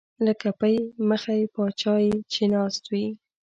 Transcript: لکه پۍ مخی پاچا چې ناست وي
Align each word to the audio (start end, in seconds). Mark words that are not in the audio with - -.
لکه 0.25 0.49
پۍ 0.59 0.75
مخی 1.09 1.41
پاچا 1.55 1.95
چې 2.31 2.43
ناست 2.53 2.83
وي 2.91 3.05